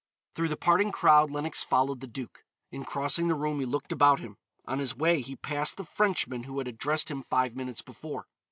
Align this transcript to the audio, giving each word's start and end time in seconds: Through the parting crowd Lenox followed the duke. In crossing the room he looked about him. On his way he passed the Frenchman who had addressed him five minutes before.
Through 0.33 0.47
the 0.47 0.57
parting 0.57 0.91
crowd 0.91 1.29
Lenox 1.29 1.63
followed 1.63 1.99
the 1.99 2.07
duke. 2.07 2.43
In 2.71 2.83
crossing 2.83 3.27
the 3.27 3.35
room 3.35 3.59
he 3.59 3.67
looked 3.67 3.91
about 3.91 4.19
him. 4.19 4.37
On 4.65 4.79
his 4.79 4.95
way 4.97 5.21
he 5.21 5.35
passed 5.35 5.77
the 5.77 5.83
Frenchman 5.85 6.45
who 6.45 6.57
had 6.57 6.67
addressed 6.67 7.11
him 7.11 7.21
five 7.21 7.55
minutes 7.55 7.83
before. 7.83 8.25